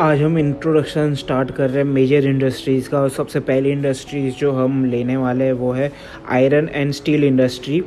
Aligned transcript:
आज 0.00 0.20
हम 0.22 0.38
introduction 0.38 1.14
start 1.14 1.50
कर 1.50 1.68
रहे 1.70 1.78
हैं 1.78 1.84
मेजर 1.84 2.26
इंडस्ट्रीज़ 2.26 2.88
का 2.90 3.00
और 3.00 3.08
सबसे 3.10 3.40
पहली 3.48 3.70
इंडस्ट्रीज़ 3.70 4.34
जो 4.34 4.52
हम 4.52 4.84
लेने 4.90 5.16
वाले 5.16 5.44
हैं 5.44 5.52
वो 5.52 5.72
है 5.72 5.90
iron 6.32 6.68
and 6.74 6.92
steel 6.92 7.24
industry 7.24 7.82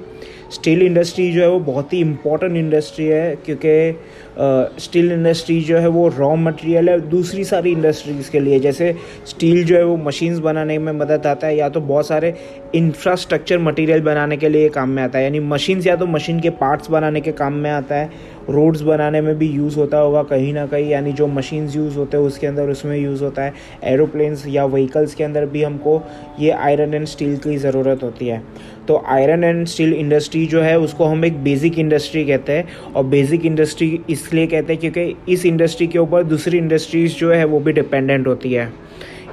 steel 0.54 0.82
industry 0.82 1.32
जो 1.32 1.42
है 1.42 1.48
वो 1.50 1.60
बहुत 1.60 1.94
ही 1.94 2.00
इम्पोर्टेंट 2.00 2.56
इंडस्ट्री 2.58 3.06
है 3.06 3.36
क्योंकि 3.46 4.82
स्टील 4.82 5.12
इंडस्ट्री 5.12 5.60
जो 5.62 5.78
है 5.78 5.88
वो 5.88 6.08
रॉ 6.18 6.36
मटेरियल 6.36 6.90
है 6.90 7.00
दूसरी 7.10 7.44
सारी 7.44 7.72
इंडस्ट्रीज़ 7.72 8.30
के 8.32 8.40
लिए। 8.40 8.60
जैसे 8.60 8.94
स्टील 9.28 9.64
जो 9.66 9.76
है 9.76 9.84
वो 9.86 9.96
मशीन्स 9.98 10.40
बनाने 10.40 10.78
में 10.78 10.92
मदद 10.94 11.28
आता 11.28 11.48
है 11.48 11.58
या 11.58 11.70
तो 11.70 11.82
बहुत 11.82 12.08
सारे 12.08 12.34
इंफ्रास्ट्रक्चर 12.76 13.60
मटेरियल 13.60 14.02
बनाने 14.02 14.38
के 14.38 14.50
लिए 14.50 14.70
काम 14.70 14.90
में 14.90 15.02
आता 15.04 15.18
है। 15.18 15.24
यानी 15.24 15.40
मशीन्स 15.40 15.88
या 15.88 15.96
तो 15.96 16.06
मशीन 16.08 16.40
के 16.40 16.50
पार्ट्स 16.62 16.90
बनाने 16.92 17.22
के 17.22 17.32
काम 17.32 17.54
में 17.54 17.70
आता 17.72 17.96
है। 17.96 18.10
रोड्स 18.50 18.82
बनाने 18.82 19.22
में 19.22 19.38
भी 19.38 19.48
यूज़ 19.48 19.78
होता 19.80 19.98
होगा 19.98 20.24
कहीं 20.24 20.54
ना 20.54 20.66
कहीं, 20.66 20.90
यानी 20.90 21.12
जो 21.14 21.28
मशीन्स 21.28 21.76
यूज़ 21.76 21.98
होते 21.98 22.18
हैं 22.18 22.24
उसके 22.24 22.48
अंदर 22.48 22.70
उसमें 22.70 22.98
यूज़ 22.98 23.24
होता 23.24 23.44
है। 23.44 23.54
एरोप्लेन्स 23.84 24.46
या 24.48 24.66
व्हीकल्स 24.66 25.16
के 25.16 25.24
अंदर 25.24 25.46
भी 25.46 25.64
हमको 25.64 26.02
ये 26.40 26.52
आयरन 26.52 26.94
एंड 26.94 27.06
स्टील 27.06 27.36
की 27.38 27.58
ज़रूरत 27.58 28.04
होती 28.04 28.28
है। 28.28 28.42
तो 28.88 29.02
आयरन 29.08 29.44
एंड 29.44 29.66
स्टील 29.68 29.94
इंडस्ट्री 29.94 30.46
जो 30.46 30.62
है, 30.62 30.78
उसको 30.80 31.06
हम 31.06 31.26
एक 31.26 31.44
बेसिक 31.44 31.80
इंडस्ट्री 31.80 32.24
कहते 32.26 32.54
हैं 32.54 32.68
और 32.96 33.04
बेसिक 33.06 33.46
इंडस्ट्री 33.46 34.00
इसलिए 34.10 34.48
कहते 34.48 34.74
हैं 34.74 34.80
क्योंकि 34.82 35.34
इस 35.34 35.46
इंडस्ट्री 35.46 35.88
के 35.88 36.00
ऊपर 36.00 36.24
दूसरी 36.24 36.58
इंडस्ट्रीज़ 36.58 37.16
जो 37.16 37.32
है, 37.32 37.46
वो 37.46 37.60
भी 37.60 37.72
डिपेंडेंट 37.72 38.28
होती 38.28 38.54
है। 38.54 38.72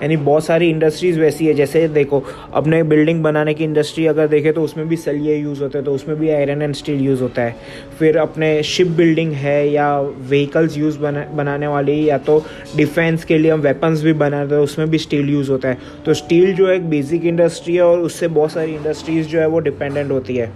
यानी 0.02 0.16
बहुत 0.18 0.44
सारी 0.44 0.68
इंडस्ट्रीज़ 0.70 1.18
वैसी 1.20 1.46
है, 1.46 1.54
जैसे 1.54 1.86
देखो, 1.88 2.22
अपने 2.54 2.82
बिल्डिंग 2.84 3.22
बनाने 3.22 3.54
की 3.54 3.64
इंडस्ट्री 3.64 4.06
अगर 4.06 4.28
देखें 4.28 4.52
तो 4.52 4.62
उसमें 4.62 4.86
भी 4.88 4.96
सलिए 4.96 5.36
यूज़ 5.36 5.62
होते 5.62 5.78
हैं 5.78 5.84
तो 5.84 5.94
उसमें 5.94 6.16
भी 6.18 6.30
आयरन 6.30 6.62
एंड 6.62 6.74
स्टील 6.74 7.00
यूज़ 7.00 7.22
होता 7.22 7.42
है। 7.42 7.56
फिर 7.98 8.16
अपने 8.18 8.62
शिप 8.62 8.88
बिल्डिंग 8.96 9.32
है 9.32 9.68
या 9.68 10.00
व्हीकल्स 10.00 10.76
यूज़ 10.78 10.98
बना, 10.98 11.24
बनाने 11.34 11.66
वाली 11.66 12.08
या 12.08 12.18
तो 12.18 12.38
डिफेंस 12.76 13.24
के 13.24 13.38
लिए 13.38 13.50
हम 13.50 13.60
वेपन्स 13.60 14.02
भी 14.02 14.12
बनाते 14.14 14.54
हैं 14.54 14.62
उसमें 14.62 14.90
भी 14.90 14.98
स्टील 14.98 15.30
यूज़ 15.30 15.50
होता 15.50 15.68
है। 15.68 15.78
तो 16.06 16.14
स्टील 16.14 16.52
जो 16.54 16.68
है 16.68 16.76
एक 16.76 16.88
बेसिक 16.90 17.24
इंडस्ट्री 17.24 17.74
है 17.74 17.82
और 17.82 18.00
उससे 18.00 18.28
बहुत 18.28 18.52
सारी 18.52 18.74
इंडस्ट्रीज़ 18.74 19.28
जो 19.28 19.38
है 19.40 19.46
वो 19.46 19.58
डिपेंडेंट 19.60 20.10
होती 20.10 20.36
है। 20.36 20.52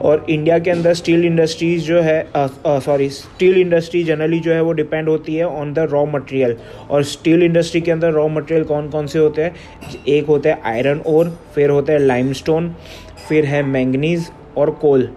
और 0.00 0.24
इंडिया 0.30 0.58
के 0.58 0.70
अंदर 0.70 0.94
स्टील 0.94 1.24
इंडस्ट्रीज़ 1.24 1.84
जो 1.84 2.00
है 2.00 2.26
सॉरी 2.36 3.08
स्टील 3.10 3.58
इंडस्ट्री 3.58 4.02
जनरली 4.04 4.38
जो 4.40 4.52
है 4.52 4.60
वो 4.62 4.72
डिपेंड 4.72 5.08
होती 5.08 5.34
है 5.34 5.46
ऑन 5.46 5.72
द 5.72 5.78
रॉ 5.92 6.04
मटेरियल 6.06 6.56
और 6.90 7.02
स्टील 7.04 7.42
इंडस्ट्री 7.42 7.80
के 7.80 7.90
अंदर 7.90 8.12
रॉ 8.12 8.26
मटेरियल 8.28 8.64
कौन 8.64 8.88
कौन 8.90 9.06
से 9.06 9.18
होते 9.18 9.42
हैं? 9.42 9.54
एक 10.08 10.26
होता 10.26 10.50
है 10.50 10.60
आयरन 10.64 11.00
और 11.06 11.38
फिर 11.54 11.70
होता 11.70 11.92
है 11.92 11.98
लाइमस्टोन 11.98 12.74
फिर 13.28 13.44
है 13.44 13.62
मैंगनीज 13.62 14.30
और 14.56 14.70
कोल 14.70 15.08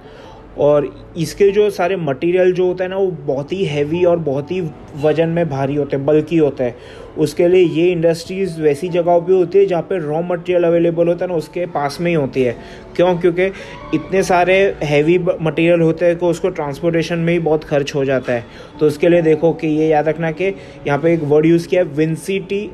और 0.57 0.87
इसके 1.17 1.49
जो 1.51 1.69
सारे 1.69 1.95
मटेरियल 1.95 2.51
जो 2.53 2.65
होता 2.65 2.83
है 2.83 2.89
ना, 2.89 2.97
वो 2.97 3.11
बहुत 3.25 3.51
ही 3.53 3.63
हैवी 3.65 4.03
और 4.05 4.17
बहुत 4.17 4.51
ही 4.51 4.61
वज़न 5.03 5.29
में 5.29 5.49
भारी 5.49 5.75
होते 5.75 5.95
हैं 5.95 6.05
बल्कि 6.05 6.37
होता 6.37 6.63
है। 6.63 6.75
उसके 7.17 7.47
लिए 7.47 7.63
ये 7.63 7.91
इंडस्ट्रीज़ 7.91 8.61
वैसी 8.61 8.89
जगहों 8.89 9.19
पे 9.21 9.33
होती 9.33 9.59
है 9.59 9.65
जहाँ 9.65 9.81
पे 9.81 9.97
रॉ 9.99 10.21
मटेरियल 10.21 10.63
अवेलेबल 10.63 11.07
होता 11.07 11.25
है 11.25 11.31
ना, 11.31 11.37
उसके 11.37 11.65
पास 11.65 11.97
में 12.01 12.09
ही 12.11 12.15
होती 12.15 12.43
है। 12.43 12.55
क्यों? 12.95 13.15
क्योंकि 13.17 13.45
इतने 13.93 14.23
सारे 14.23 14.55
हैवी 14.83 15.17
मटेरियल 15.19 15.81
होते 15.81 16.05
हैं 16.05 16.17
कि 16.17 16.25
उसको 16.25 16.49
ट्रांसपोर्टेशन 16.49 17.19
में 17.19 17.33
ही 17.33 17.39
बहुत 17.39 17.63
खर्च 17.63 17.95
हो 17.95 18.05
जाता 18.05 18.33
है। 18.33 18.45
तो 18.79 18.87
उसके 18.87 19.09
लिए 19.09 19.21
देखो 19.21 19.53
कि 19.53 19.67
ये 19.67 19.87
याद 19.87 20.07
रखना 20.07 20.31
कि 20.31 20.45
यहाँ 20.87 20.99
पे 20.99 21.13
एक 21.13 21.23
वर्ड 21.23 21.45
यूज़ 21.45 21.67
किया 21.67 21.83
है 21.83 21.87
विंसिटी 21.87 22.69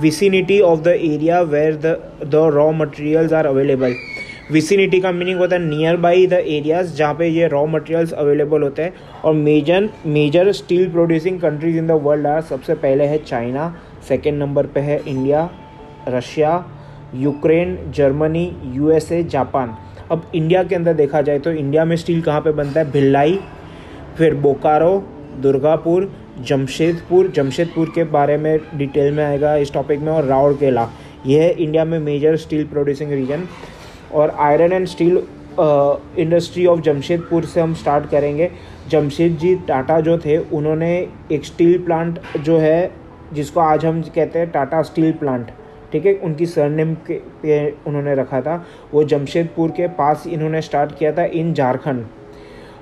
vicinity 0.00 0.60
of 0.60 0.80
the 0.80 0.88
area 0.88 1.40
where 1.40 1.74
the 1.76 1.96
the 2.24 2.50
raw 2.54 2.70
materials 2.72 3.32
are 3.32 3.46
available 3.46 3.94
vicinity 4.50 5.00
का 5.00 5.10
मीनिंग 5.12 5.38
होता 5.38 5.56
है 5.56 5.62
नियर 5.62 5.96
बाई 5.96 6.26
द 6.26 6.32
एरियाज़ 6.32 6.94
जहाँ 6.96 7.14
पे 7.14 7.26
ये 7.26 7.46
रॉ 7.48 7.64
मटेरियल्स 7.66 8.12
अवेलेबल 8.12 8.62
होते 8.62 8.82
हैं। 8.82 8.92
और 9.24 9.34
major 9.34 9.88
major 10.06 10.50
steel 10.52 10.88
producing 10.90 11.40
countries 11.40 11.76
in 11.78 11.86
the 11.86 12.00
world 12.02 12.26
are 12.26 12.40
सबसे 12.40 12.74
पहले 12.74 13.04
है 13.04 13.18
चाइना 13.18 13.74
सेकेंड 14.08 14.38
नंबर 14.38 14.66
पे 14.66 14.80
है 14.80 15.00
India 15.08 15.48
Russia 16.08 16.64
Ukraine 17.14 17.78
Germany 17.94 18.44
USA 18.74 19.22
Japan 19.24 19.74
अब 20.10 20.30
इंडिया 20.34 20.62
के 20.62 20.74
अंदर 20.74 20.94
देखा 20.94 21.20
जाए 21.22 21.38
तो 21.38 21.52
इंडिया 21.52 21.84
में 21.84 21.96
स्टील 21.96 22.20
कहाँ 22.22 22.40
पे 22.40 22.52
बनता 22.52 22.80
है? 22.80 22.90
भिलाई, 22.90 23.38
फिर 24.18 24.34
बोकारो, 24.34 25.04
दुर्गापुर, 25.40 26.10
जमशेदपुर। 26.40 27.28
जमशेदपुर 27.28 27.92
के 27.94 28.04
बारे 28.04 28.36
में 28.36 28.58
डिटेल 28.74 29.12
में 29.14 29.24
आएगा 29.24 29.54
इस 29.56 29.72
टॉपिक 29.72 30.00
में। 30.00 30.12
और 30.12 30.24
राउरकेला, 30.24 30.88
यह 31.26 31.54
इंडिया 31.58 31.84
में 31.84 31.98
मेजर 32.00 32.36
स्टील 32.36 32.64
प्रोड्यूसिंग 32.64 33.12
रीजन 33.12 33.46
और 34.14 34.30
iron 34.40 34.72
and 34.72 34.86
steel 34.86 35.22
industry 36.18 36.66
of 36.66 36.80
Jamshedpur 36.80 37.44
से 37.44 37.60
हम 37.60 37.74
स्टार्ट 37.74 38.08
करेंगे। 38.10 38.50
जमशेद 38.90 39.36
जी, 39.38 39.54
टाटा 39.68 39.98
जो 40.00 40.16
थे, 40.18 40.36
उन्होंने 40.38 40.90
एक 41.32 41.44
स्टील 41.44 41.78
प्लांट 41.84 42.18
जो 42.38 42.58
है, 42.58 42.90
जिसको 43.32 43.60
आज 43.60 43.84
हम 43.86 44.00
कहते 44.04 44.38
हैं 44.38 44.50
टाटा 44.50 44.82
स्टील 44.82 45.12
प्लांट 45.12 45.50
ठीक 45.92 46.06
है? 46.06 46.14
उनकी 46.14 46.46
सरनेम 46.46 46.94
के 47.10 47.70
उन्होंने 47.70 48.14
रखा 48.14 48.40
था। 48.40 48.64
वो 48.92 49.02
जमशेदपुर 49.04 49.70
के 49.70 49.86
पास 49.94 50.26
इन्होंने 50.26 50.60
स्टार्ट 50.62 50.98
किया 50.98 51.12
था 51.12 51.24
इन 51.24 51.52
झारखंड 51.54 52.04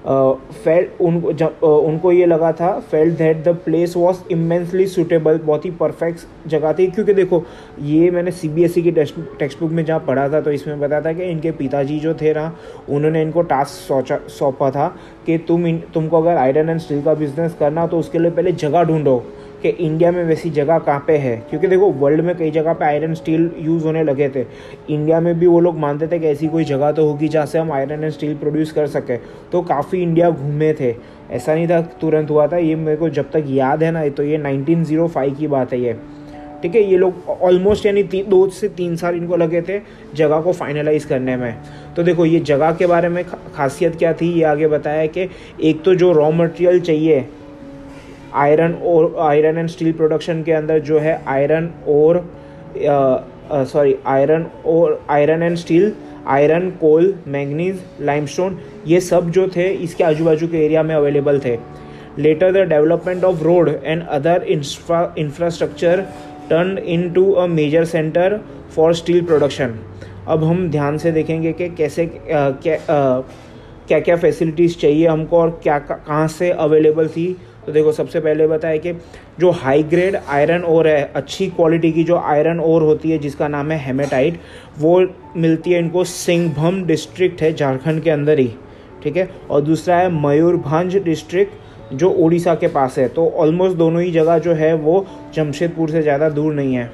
फेल 0.04 0.86
उन, 1.00 1.20
जब 1.32 1.62
उनको 1.62 2.12
ये 2.12 2.26
लगा 2.26 2.50
था 2.52 2.68
felt 2.90 3.16
that 3.18 3.42
the 3.44 3.54
place 3.64 3.96
was 3.96 4.18
immensely 4.32 4.86
suitable 4.86 5.38
बहुत 5.38 5.64
ही 5.64 5.70
परफेक्ट 5.72 6.48
जगह 6.48 6.72
थी। 6.72 6.86
क्योंकि 6.86 7.14
देखो, 7.14 7.42
ये 7.80 8.10
मैंने 8.10 8.30
सी 8.30 8.48
बी 8.48 8.64
एस 8.64 8.78
ई 8.78 8.82
की 8.82 8.90
टेक्स्ट 8.90 9.60
बुक 9.60 9.70
में 9.70 9.84
जहाँ 9.84 10.00
पढ़ा 10.06 10.28
था 10.28 10.40
तो 10.40 10.52
इसमें 10.52 10.80
बताया 10.80 11.02
था 11.02 11.12
कि 11.12 11.24
इनके 11.24 11.50
पिताजी 11.52 11.98
जो 12.00 12.14
थे 12.14 12.32
ना, 12.34 12.52
उन्होंने 12.88 13.22
इनको 13.22 13.42
टास्क 13.42 13.70
सौचा, 13.88 14.18
सौंपा 14.28 14.70
था 14.70 14.88
कि 15.26 15.38
तुम 15.48 15.66
इन, 15.66 15.82
तुमको 15.94 16.20
अगर 16.20 16.36
आयरन 16.36 16.68
एंड 16.70 16.80
स्टील 16.80 17.02
का 17.02 17.14
बिज़नेस 17.14 17.56
करना 17.60 17.86
तो 17.86 17.98
उसके 17.98 18.18
लिए 18.18 18.30
पहले 18.30 18.52
जगह 18.54 18.82
ढूंढो। 18.84 19.22
कि 19.62 19.68
इंडिया 19.68 20.10
में 20.12 20.22
वैसी 20.24 20.50
जगह 20.50 20.78
कहाँ 20.78 21.04
पे 21.06 21.16
है? 21.16 21.36
क्योंकि 21.50 21.66
देखो 21.66 21.90
वर्ल्ड 21.92 22.20
में 22.20 22.34
कई 22.36 22.50
जगह 22.50 22.72
पे 22.72 22.84
आयरन 22.84 23.14
स्टील 23.14 23.50
यूज़ 23.58 23.84
होने 23.84 24.02
लगे 24.04 24.28
थे। 24.28 24.44
इंडिया 24.90 25.20
में 25.20 25.38
भी 25.38 25.46
वो 25.46 25.60
लोग 25.60 25.78
मानते 25.78 26.06
थे 26.06 26.18
कि 26.18 26.26
ऐसी 26.26 26.48
कोई 26.48 26.64
जगह 26.64 26.92
तो 26.92 27.06
होगी 27.06 27.28
जहाँ 27.28 27.46
से 27.46 27.58
हम 27.58 27.72
आयरन 27.72 28.04
एंड 28.04 28.12
स्टील 28.12 28.34
प्रोड्यूस 28.36 28.72
कर 28.72 28.86
सकें। 28.86 29.18
तो 29.52 29.62
काफ़ी 29.62 30.02
इंडिया 30.02 30.30
घूमे 30.30 30.72
थे। 30.74 30.94
ऐसा 31.30 31.54
नहीं 31.54 31.68
था 31.68 31.80
तुरंत 32.00 32.30
हुआ 32.30 32.46
था। 32.46 32.56
ये 32.56 32.74
मेरे 32.74 32.96
को 32.96 33.08
जब 33.08 33.30
तक 33.30 33.44
याद 33.48 33.82
है 33.82 33.90
ना 33.90 34.08
तो 34.08 34.22
ये 34.22 34.38
1905 34.38 35.34
की 35.38 35.46
बात 35.46 35.72
है 35.72 35.80
ये। 35.80 35.96
ठीक 36.62 36.74
है, 36.74 36.82
ये 36.82 36.96
लोग 36.96 37.28
ऑलमोस्ट 37.28 37.86
यानी 37.86 38.02
दो 38.02 38.48
से 38.48 38.68
तीन 38.68 38.96
साल 38.96 39.14
इनको 39.14 39.36
लगे 39.36 39.60
थे 39.62 39.78
जगह 40.14 40.40
को 40.40 40.52
फाइनलाइज 40.52 41.04
करने 41.04 41.36
में। 41.36 41.54
तो 41.96 42.02
देखो, 42.02 42.24
ये 42.26 42.40
जगह 42.40 42.72
के 42.72 42.86
बारे 42.86 43.08
में 43.08 43.24
खासियत 43.54 43.96
क्या 43.96 44.12
थी? 44.12 44.32
ये 44.32 44.42
आगे 44.44 44.68
बताया 44.68 45.06
कि 45.06 45.28
एक 45.62 45.82
तो 45.82 45.94
जो 45.94 46.12
रॉ 46.12 46.30
मटेरियल 46.30 46.80
चाहिए 46.80 47.24
आयरन 48.34 48.72
और 48.86 49.16
आयरन 49.20 49.58
एंड 49.58 49.68
स्टील 49.68 49.92
प्रोडक्शन 49.92 50.42
के 50.42 50.52
अंदर 50.52 50.78
जो 50.80 50.98
है 50.98 51.20
आयरन 51.28 51.70
और 51.88 52.24
सॉरी 53.72 53.94
आयरन 54.06 54.46
और 54.66 55.00
iron 55.10 55.42
and 55.42 55.56
steel 55.56 55.92
iron 56.28 56.70
coal 56.80 57.14
manganese 57.28 57.80
limestone 58.00 58.58
ये 58.86 59.00
सब 59.00 59.30
जो 59.30 59.46
थे 59.56 59.68
इसके 59.84 60.04
आजू 60.04 60.24
बाजू 60.24 60.48
के 60.48 60.64
एरिया 60.64 60.82
में 60.82 60.94
अवेलेबल 60.94 61.38
थे। 61.44 61.56
Later 62.18 62.52
the 62.52 62.68
development 62.68 63.24
of 63.24 63.42
road 63.44 63.68
and 63.84 64.02
other 64.02 64.42
infrastructure 64.48 66.00
turn 66.50 66.78
in 66.78 67.10
to 67.12 67.30
a 67.32 67.46
major 67.46 67.84
centre 67.84 68.40
for 68.76 68.94
steel 68.94 69.24
production 69.24 69.74
अब 70.28 70.44
हम 70.44 70.68
ध्यान 70.70 70.98
से 70.98 71.12
देखेंगे 71.12 71.52
कि 71.52 71.68
कैसे 71.76 72.06
क्या 72.26 72.76
क्या 73.90 73.98
क्या 74.00 74.16
फैसिलिटीज़ 74.16 74.76
चाहिए 74.78 75.06
हमको 75.06 75.38
और 75.38 75.50
क्या, 75.62 75.78
कहाँ 75.78 76.26
से 76.28 76.50
अवेलेबल 76.50 77.08
थी? 77.08 77.26
तो 77.66 77.72
देखो, 77.72 77.92
सबसे 77.92 78.20
पहले 78.20 78.46
बताया 78.46 78.76
कि 78.76 78.92
जो 79.40 79.50
हाई 79.52 79.82
ग्रेड 79.84 80.16
आयरन 80.16 80.64
ओर 80.64 80.88
है, 80.88 81.10
अच्छी 81.14 81.46
क्वालिटी 81.48 81.90
की 81.92 82.04
जो 82.04 82.16
आयरन 82.16 82.60
ओर 82.60 82.82
होती 82.82 83.10
है, 83.10 83.18
जिसका 83.18 83.48
नाम 83.48 83.70
है 83.70 83.78
हेमेटाइट 83.78 84.38
वो 84.78 85.00
मिलती 85.36 85.72
है 85.72 85.78
इनको 85.78 86.04
सिंहभम 86.04 86.82
डिस्ट्रिक्ट 86.84 87.42
है, 87.42 87.52
झारखंड 87.52 88.02
के 88.02 88.10
अंदर 88.10 88.38
ही, 88.38 88.50
ठीक 89.02 89.16
है? 89.16 89.28
और 89.50 89.60
दूसरा 89.62 89.96
है 89.96 90.12
मयूरभंज 90.22 90.96
डिस्ट्रिक्ट 91.04 91.94
जो 91.94 92.10
उड़ीसा 92.10 92.54
के 92.54 92.68
पास 92.68 92.98
है 92.98 93.08
तो 93.08 93.26
ऑलमोस्ट 93.38 93.76
दोनों 93.76 94.02
ही 94.02 94.10
जगह 94.12 94.38
जो 94.38 94.52
है, 94.54 94.72
वो 94.74 95.06
जमशेदपुर 95.34 95.90
से 95.90 96.02
ज़्यादा 96.02 96.28
दूर 96.30 96.54
नहीं 96.54 96.74
है। 96.74 96.90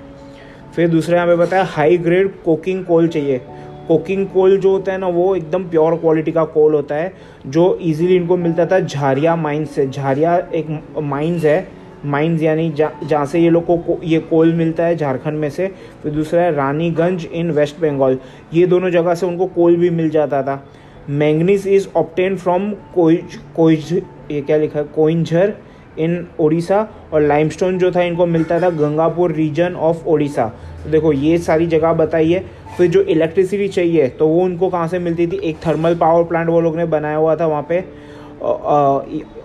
फिर 0.77 0.89
दूसरा 0.89 1.17
यहाँ 1.17 1.29
पे 1.29 1.37
बताया 1.37 1.65
हाई 1.67 1.97
ग्रेड 1.99 2.33
कोकिंग 2.45 2.85
कोल 2.85 3.09
चाहिए। 3.09 3.41
कोकिंग 3.89 4.27
कोल 4.27 4.59
जो 4.59 4.71
होता 4.71 4.93
है 4.93 4.99
ना, 4.99 5.09
वो 5.09 5.35
एकदम 5.37 5.65
प्योर 5.65 5.97
क्वालिटी 5.97 6.33
का 6.33 6.45
कोल 6.45 6.75
होता 6.75 6.95
है, 6.95 7.13
जो 7.47 7.75
इजीली 7.83 8.17
इनको 8.17 8.37
मिलता 8.37 8.67
था 8.67 8.81
झारिया 8.81 9.37
माइंस 9.37 9.71
से। 9.71 9.87
झारिया 9.87 10.37
एक 10.55 10.67
माइंस 10.99 11.45
है। 11.45 11.67
माइंस 12.05 12.43
यानी 12.43 12.69
जहाँ 12.71 13.25
से 13.27 13.41
ये 13.41 13.51
लोग 13.51 13.67
को 13.67 13.99
ये 14.05 14.19
कोल 14.21 14.53
मिलता 14.55 14.85
है 14.85 14.97
झारखंड 14.97 15.39
में 15.39 15.49
से। 15.51 15.67
फिर 16.03 16.13
दूसरा 16.13 16.43
है 16.43 16.55
रानीगंज 16.55 17.25
इन 17.27 17.51
वेस्ट 17.51 17.81
बंगाल। 17.81 18.19
ये 18.55 18.67
दोनों 18.67 18.91
जगह 18.91 19.15
से 19.15 19.27
उनको 19.27 19.47
कोल 19.47 19.77
भी 19.77 19.91
मिल 19.91 20.11
जाता 20.11 20.43
था। 20.43 20.65
मैंगनीज 21.11 21.67
इज़ 21.69 21.89
ऑप्टेन 21.97 22.37
फ्रॉम 22.37 22.71
कोइज 22.95 23.39
कोइज, 23.57 23.93
ये 24.31 24.41
क्या 24.41 24.57
लिखा 24.57 24.79
है? 24.79 24.85
कोइंझर। 24.87 25.55
इन 25.99 26.27
ओडिशा 26.41 26.87
और 27.13 27.23
लाइमस्टोन 27.23 27.79
जो 27.79 27.91
था, 27.91 28.03
इनको 28.03 28.27
मिलता 28.27 28.61
था 28.61 28.71
गंगापुर 28.73 29.33
रीजन 29.33 29.75
ऑफ़ 29.75 30.07
ओडिशा। 30.07 30.47
तो 30.85 30.91
देखो, 30.91 31.13
ये 31.13 31.39
सारी 31.39 31.67
जगह 31.67 31.93
बताई 31.95 32.33
है 32.33 32.45
फिर 32.77 32.91
जो 32.91 33.03
इलेक्ट्रिसिटी 33.03 33.69
चाहिए 33.69 34.09
तो 34.09 34.29
वो 34.29 34.43
उनको 34.43 34.69
कहाँ 34.69 34.89
से 34.89 34.99
मिलती 34.99 35.27
थी? 35.27 35.37
एक 35.39 35.57
थर्मल 35.67 35.95
पावर 35.95 36.25
प्लांट 36.25 36.49
वो 36.49 36.61
लोग 36.61 36.77
ने 36.77 36.85
बनाया 36.87 37.17
हुआ 37.17 37.37
था 37.37 37.47
वहाँ 37.47 37.67
पे। 37.69 37.85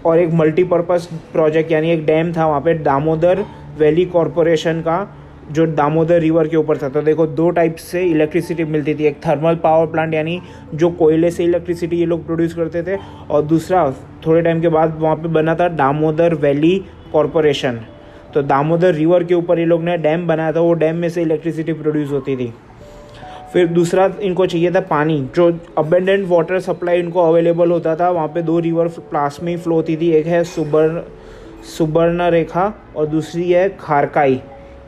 और 0.05 0.19
एक 0.19 0.33
मल्टीपर्पज़ 0.33 1.07
प्रोजेक्ट 1.31 1.71
यानी 1.71 1.91
एक 1.91 2.05
डैम 2.05 2.33
था 2.33 2.47
वहाँ 2.47 2.61
पे, 2.61 2.73
दामोदर 2.75 3.45
वैली 3.77 4.05
कॉरपोरेशन 4.07 4.81
का। 4.81 4.97
जो 5.51 5.65
दामोदर 5.67 6.19
रिवर 6.19 6.47
के 6.47 6.57
ऊपर 6.57 6.77
था। 6.77 6.89
तो 6.89 7.01
देखो, 7.01 7.25
दो 7.27 7.49
टाइप 7.49 7.75
से 7.75 8.03
इलेक्ट्रिसिटी 8.03 8.63
मिलती 8.65 8.95
थी। 8.95 9.05
एक 9.05 9.17
थर्मल 9.27 9.55
पावर 9.55 9.85
प्लांट 9.85 10.13
यानी 10.13 10.39
जो 10.73 10.89
कोयले 10.91 11.31
से 11.31 11.43
इलेक्ट्रिसिटी 11.43 11.97
ये 11.97 12.05
लोग 12.05 12.25
प्रोड्यूस 12.25 12.53
करते 12.53 12.83
थे, 12.83 12.97
और 13.29 13.41
दूसरा, 13.43 13.89
थोड़े 14.27 14.41
टाइम 14.41 14.61
के 14.61 14.69
बाद 14.69 14.97
वहाँ 14.99 15.15
पे 15.15 15.27
बना 15.29 15.55
था 15.55 15.67
दामोदर 15.69 16.33
वैली 16.35 16.77
कॉरपोरेशन 17.13 17.79
तो 18.33 18.41
दामोदर 18.41 18.93
रिवर 18.93 19.23
के 19.23 19.33
ऊपर 19.33 19.59
ये 19.59 19.65
लोग 19.65 19.83
ने 19.83 19.97
डैम 19.97 20.27
बनाया 20.27 20.51
था, 20.51 20.59
वो 20.59 20.73
डैम 20.73 20.95
में 20.95 21.07
से 21.09 21.21
इलेक्ट्रिसिटी 21.21 21.73
प्रोड्यूस 21.73 22.11
होती 22.11 22.35
थी। 22.35 22.53
फिर 23.53 23.67
दूसरा 23.67 24.09
इनको 24.21 24.45
चाहिए 24.45 24.71
था 24.71 24.79
पानी। 24.81 25.19
जो 25.35 25.51
अबेंडेंट 25.77 26.27
वाटर 26.27 26.59
सप्लाई 26.59 26.99
इनको 26.99 27.21
अवेलेबल 27.21 27.71
होता 27.71 27.95
था, 27.95 28.09
वहाँ 28.09 28.27
पे 28.27 28.41
दो 28.41 28.59
रिवर 28.59 28.87
प्लास 28.87 29.39
में 29.43 29.51
ही 29.51 29.57
फ्लो 29.57 29.75
होती 29.75 29.97
थी। 29.97 30.11
एक 30.11 30.27
है 30.27 30.43
सुबर्ण 30.43 31.01
सुबर्ण 31.67 32.29
रेखा 32.31 32.73
और 32.95 33.07
दूसरी 33.07 33.51
है 33.51 33.67
खारकाई। 33.79 34.39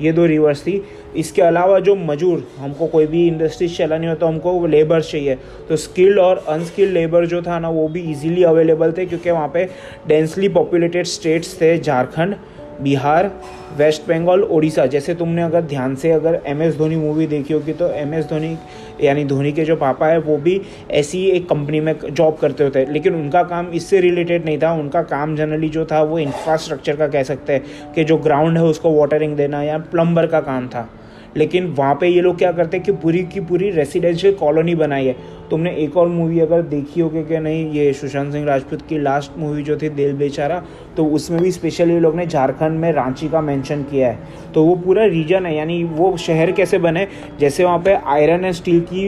ये 0.01 0.11
दो 0.11 0.25
रिवर्स 0.25 0.61
थी। 0.61 0.81
इसके 1.15 1.41
अलावा 1.41 1.79
जो 1.79 1.95
मजूर, 1.95 2.43
हमको 2.57 2.87
कोई 2.87 3.05
भी 3.07 3.27
इंडस्ट्रीज़ 3.27 3.75
चलानी 3.77 4.07
हो 4.07 4.15
तो 4.15 4.27
हमको 4.27 4.65
लेबर्स 4.67 5.11
चाहिए। 5.11 5.35
तो 5.69 5.75
स्किल्ड 5.77 6.19
और 6.19 6.43
अनस्किल्ड 6.49 6.93
लेबर 6.93 7.25
जो 7.25 7.41
था 7.41 7.59
ना, 7.59 7.69
वो 7.69 7.87
भी 7.87 8.01
इजीली 8.11 8.43
अवेलेबल 8.43 8.91
थे, 8.91 9.05
क्योंकि 9.05 9.31
वहाँ 9.31 9.51
पे 9.53 9.67
डेंसली 10.07 10.49
पॉपुलेटेड 10.49 11.05
स्टेट्स 11.07 11.55
थे, 11.61 11.77
झारखंड, 11.77 12.35
बिहार, 12.81 13.31
वेस्ट 13.77 14.07
बंगाल 14.07 14.41
उड़ीसा 14.43 14.85
जैसे 14.85 15.13
तुमने 15.15 15.41
अगर 15.41 15.61
ध्यान 15.63 15.95
से 15.95 16.11
अगर 16.11 16.41
एम 16.45 16.61
एस 16.61 16.75
धोनी 16.77 16.95
मूवी 16.95 17.27
देखी 17.27 17.53
होगी 17.53 17.73
तो 17.73 17.89
एम 17.89 18.13
एस 18.13 18.25
धोनी 18.25 18.55
यानी 19.01 19.25
धोनी 19.25 19.51
के 19.51 19.63
जो 19.63 19.75
पापा 19.75 20.07
है, 20.07 20.19
वो 20.19 20.37
भी 20.37 20.61
ऐसी 20.91 21.25
एक 21.25 21.49
कंपनी 21.49 21.79
में 21.79 21.95
जॉब 22.11 22.37
करते 22.37 22.63
होते 22.63 22.85
लेकिन 22.85 23.15
उनका 23.15 23.43
काम 23.43 23.67
इससे 23.67 24.01
रिलेटेड 24.01 24.45
नहीं 24.45 24.57
था। 24.57 24.71
उनका 24.73 25.01
काम 25.01 25.35
जनरली 25.35 25.69
जो 25.69 25.85
था, 25.85 26.01
वो 26.01 26.19
इंफ्रास्ट्रक्चर 26.19 26.95
का 26.95 27.07
कह 27.07 27.23
सकते 27.23 27.53
हैं 27.53 27.93
कि 27.95 28.03
जो 28.03 28.17
ग्राउंड 28.17 28.57
है, 28.57 28.63
उसको 28.63 28.91
वाटरिंग 28.91 29.35
देना 29.35 29.63
या 29.63 29.77
प्लम्बर 29.77 30.27
का 30.27 30.39
काम 30.41 30.67
था। 30.67 30.89
लेकिन 31.37 31.67
वहाँ 31.67 31.95
पे 31.95 32.07
ये 32.07 32.21
लोग 32.21 32.37
क्या 32.37 32.51
करते 32.51 32.77
हैं 32.77 32.85
कि 32.85 32.91
पूरी 32.91 33.23
की 33.23 33.39
पूरी 33.39 33.69
रेसिडेंशियल 33.69 34.33
कॉलोनी 34.33 34.75
बनाई 34.75 35.05
है। 35.05 35.15
तुमने 35.53 35.71
एक 35.77 35.97
और 35.97 36.07
मूवी 36.07 36.39
अगर 36.39 36.61
देखी 36.63 37.01
होगी 37.01 37.23
कि 37.23 37.39
नहीं, 37.39 37.71
ये 37.71 37.91
सुशांत 37.93 38.31
सिंह 38.33 38.45
राजपूत 38.45 38.81
की 38.81 38.97
लास्ट 38.99 39.37
मूवी 39.37 39.63
जो 39.63 39.75
थी, 39.77 39.89
दिल 39.89 40.13
बेचारा 40.17 40.61
तो 40.97 41.05
उसमें 41.07 41.41
भी 41.41 41.51
स्पेशली 41.51 41.99
लोग 41.99 42.15
ने 42.15 42.25
झारखंड 42.27 42.79
में 42.79 42.91
रांची 42.91 43.29
का 43.29 43.41
मेंशन 43.41 43.83
किया 43.83 44.07
है। 44.07 44.51
तो 44.55 44.63
वो 44.63 44.75
पूरा 44.75 45.05
रीजन 45.05 45.45
है, 45.45 45.55
यानी 45.55 45.83
वो 45.83 46.15
शहर 46.17 46.51
कैसे 46.51 46.77
बने, 46.79 47.07
जैसे 47.39 47.63
वहाँ 47.63 47.79
पे 47.79 47.93
आयरन 47.93 48.45
एंड 48.45 48.53
स्टील 48.53 48.79
की 48.83 49.07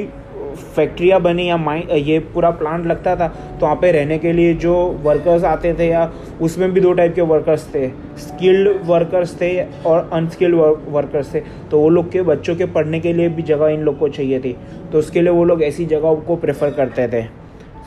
फैक्ट्रियाँ 0.75 1.19
बनी 1.21 1.47
या 1.47 1.57
माइन 1.57 1.89
ये 1.89 2.19
पूरा 2.33 2.49
प्लांट 2.51 2.85
लगता 2.85 3.15
था 3.15 3.27
तो 3.27 3.65
वहाँ 3.65 3.75
पे 3.75 3.91
रहने 3.91 4.17
के 4.19 4.33
लिए 4.33 4.53
जो 4.55 4.75
वर्कर्स 5.03 5.43
आते 5.43 5.73
थे 5.73 5.87
या 5.87 6.11
उसमें 6.41 6.71
भी 6.73 6.81
दो 6.81 6.93
टाइप 6.93 7.15
के 7.15 7.21
वर्कर्स 7.23 7.67
थे। 7.75 7.87
स्किल्ड 8.17 8.69
वर्कर्स 8.85 9.35
थे 9.41 9.49
और 9.63 10.09
अनस्किल्ड 10.13 10.55
वर्कर्स 10.89 11.33
थे। 11.33 11.39
तो 11.71 11.79
वो 11.79 11.89
लोग 11.89 12.11
के 12.11 12.21
बच्चों 12.23 12.55
के 12.55 12.65
पढ़ने 12.67 12.99
के 12.99 13.13
लिए 13.13 13.29
भी 13.29 13.41
जगह 13.43 13.67
इन 13.67 13.81
लोग 13.81 13.99
को 13.99 14.09
चाहिए 14.09 14.39
थी। 14.39 14.55
तो 14.91 14.99
उसके 14.99 15.21
लिए 15.21 15.31
वो 15.31 15.43
लोग 15.43 15.63
ऐसी 15.63 15.85
जगह 15.85 16.15
को 16.27 16.35
प्रेफर 16.35 16.71
करते 16.71 17.07
थे। 17.07 17.23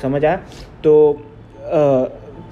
समझ 0.02 0.24
आया? 0.24 0.36
तो 0.84 1.12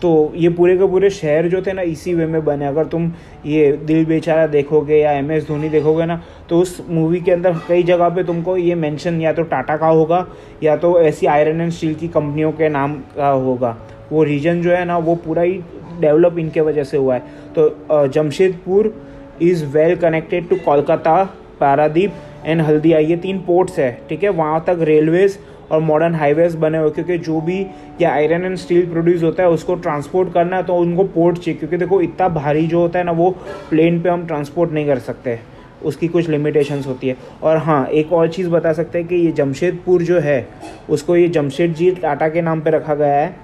तो 0.03 0.33
ये 0.37 0.49
पूरे 0.51 0.77
के 0.77 0.87
पूरे 0.87 1.11
शहर 1.11 1.49
जो 1.49 1.61
थे 1.63 1.73
ना, 1.73 1.83
इसी 1.83 2.15
वे 2.15 2.27
में 2.27 2.45
बने। 2.45 2.67
अगर 2.67 2.87
तुम 2.87 3.11
ये 3.47 3.71
दिल 3.87 4.05
बेचारा 4.07 4.47
देखोगे 4.47 4.97
या 4.97 5.13
एम 5.13 5.31
एस 5.33 5.47
धोनी 5.49 5.69
देखोगे 5.69 6.05
ना 6.07 6.21
तो 6.49 6.59
उस 6.61 6.81
मूवी 6.89 7.21
के 7.21 7.33
अंदर 7.33 7.55
कई 7.69 7.83
जगह 7.85 8.09
पे 8.09 8.25
तुमको 8.25 8.57
ये 8.57 8.75
मेंशन 8.77 9.21
या 9.21 9.33
तो 9.33 9.43
टाटा 9.45 9.77
का 9.77 9.87
होगा, 9.89 10.27
या 10.63 10.77
तो 10.77 11.01
ऐसी 11.01 11.27
आयरन 11.27 11.61
एंड 11.61 11.73
स्टील 11.73 11.95
की 11.95 12.09
कंपनियों 12.09 12.53
के 12.53 12.69
नाम 12.69 12.95
का 13.17 13.29
होगा। 13.29 13.77
वो 14.13 14.23
रीजन 14.25 14.63
जो 14.63 14.71
है 14.71 14.85
ना, 14.85 14.99
वो 14.99 15.15
पूरा 15.17 15.43
ही 15.43 15.61
डेवलप 16.01 16.39
इनके 16.39 16.61
वजह 16.61 16.85
से 16.85 16.97
हुआ 16.97 17.15
है। 17.15 17.23
तो 17.57 18.09
Jamshedpur 18.09 18.95
is 19.43 19.65
well 19.67 19.97
connected 19.97 20.49
to 20.49 20.57
Kolkata 20.65 21.23
Paradip 21.61 22.13
and 22.45 22.61
Haldia 22.61 22.99
ये 22.99 23.17
तीन 23.17 23.39
पोर्ट्स 23.39 23.79
है, 23.79 23.91
ठीक 24.09 24.25
है? 24.25 24.31
वहाँ 24.31 24.65
तक 24.67 24.79
रेलवेज़ 24.83 25.39
और 25.71 25.81
मॉडर्न 25.81 26.15
हाईवेज 26.15 26.55
बने 26.55 26.79
हुए, 26.79 26.91
क्योंकि 26.91 27.19
जो 27.19 27.41
भी 27.41 27.67
या 28.01 28.13
आयरन 28.13 28.45
एंड 28.45 28.57
स्टील 28.57 28.87
प्रोड्यूस 28.87 29.23
होता 29.23 29.43
है, 29.43 29.49
उसको 29.49 29.75
ट्रांसपोर्ट 29.75 30.33
करना 30.33 30.57
है 30.57 30.63
तो 30.63 30.77
उनको 30.77 31.05
पोर्ट 31.05 31.39
चाहिए। 31.39 31.59
क्योंकि 31.59 31.77
देखो, 31.77 32.01
इतना 32.01 32.29
भारी 32.29 32.67
जो 32.67 32.81
होता 32.81 32.99
है 32.99 33.05
ना, 33.05 33.13
वो 33.13 33.31
प्लेन 33.71 34.01
पे 34.03 34.09
हम 34.09 34.27
ट्रांसपोर्ट 34.27 34.73
नहीं 34.73 34.87
कर 34.87 34.99
सकते। 34.99 35.39
उसकी 35.85 36.09
कुछ 36.09 36.29
लिमिटेशंस 36.29 36.87
होती 36.87 37.09
है। 37.09 37.17
और 37.43 37.57
हाँ 37.57 37.87
एक 37.87 38.13
और 38.13 38.29
चीज़ 38.29 38.49
बता 38.51 38.73
सकते 38.73 38.99
हैं 38.99 39.09
कि 39.09 39.17
ये 39.17 39.33
जमशेदपुर 39.33 40.03
जो 40.03 40.21
है, 40.21 40.47
उसको 40.91 41.17
ये 41.17 41.29
जमशेद 41.29 41.75
जी 41.75 41.91
टाटा 41.93 42.29
के 42.29 42.43
नाम 42.43 42.61
पर 42.61 42.73
रखा 42.73 42.95
गया 42.95 43.15
है, 43.15 43.35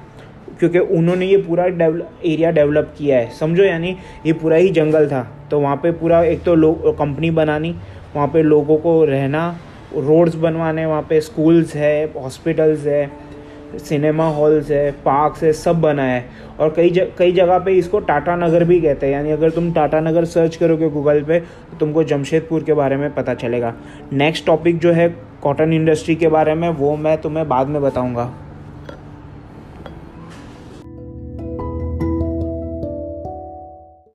क्योंकि 0.59 0.79
उन्होंने 0.79 1.27
ये 1.27 1.37
पूरा 1.37 1.67
डेवलप 1.67 2.21
एरिया 2.25 2.51
डेवलप 2.51 2.95
किया 2.99 3.19
है। 3.19 3.31
समझो 3.31 3.63
यानी, 3.63 3.97
ये 4.27 4.33
पूरा 4.33 4.57
ही 4.57 4.69
जंगल 4.69 5.07
था। 5.07 5.23
तो 5.51 5.61
वहाँ 5.61 5.77
पे 5.77 5.91
पूरा 5.93 6.23
एक 6.23 6.43
तो 6.43 6.55
लोग 6.55 6.97
कंपनी 6.99 7.31
बनानी, 7.31 7.75
वहाँ 8.17 8.29
पे 8.29 8.43
लोगों 8.43 8.77
को 8.77 9.05
रहना 9.05 9.59
रोड्स 9.97 10.35
बनवाने 10.37 10.87
वहाँ 10.87 11.03
पे 11.03 11.21
स्कूल्स 11.21 11.75
है 11.75 12.05
हॉस्पिटल्स 12.15 12.87
है 12.87 13.11
सिनेमा 13.79 14.27
हॉल्स 14.29 14.71
है 14.71 14.91
पार्क्स 15.05 15.43
है 15.43 15.53
सब 15.53 15.81
बना 15.81 16.03
है। 16.03 16.25
और 16.61 16.73
कई 16.77 16.91
जग, 16.91 17.13
कई 17.19 17.33
जगह 17.33 17.59
पे 17.59 17.73
इसको 17.73 17.99
टाटा 18.01 18.37
नगर 18.37 18.65
भी 18.65 18.81
कहते 18.81 19.07
हैं। 19.07 19.13
यानी 19.13 19.31
अगर 19.31 19.51
तुम 19.51 19.73
टाटा 19.73 20.01
नगर 20.01 20.25
सर्च 20.25 20.57
करोगे 20.57 20.89
गूगल 20.91 21.23
पे 21.23 21.39
तो 21.41 21.77
तुमको 21.81 22.05
जमशेदपुर 22.05 22.63
के 22.63 22.75
बारे 22.75 22.97
में 22.97 23.15
पता 23.15 23.35
चलेगा। 23.35 23.75
नेक्स्ट 24.13 24.47
टॉपिक 24.47 24.79
जो 24.79 24.93
है 24.93 25.09
कॉटन 25.43 25.73
इंडस्ट्री 25.73 26.15
के 26.15 26.29
बारे 26.29 26.55
में 26.55 26.69
वो 26.71 26.97
मैं 26.97 27.17
तुम्हें 27.21 27.49
बाद 27.49 27.69
में 27.69 27.81
बताऊँगा। 27.83 28.33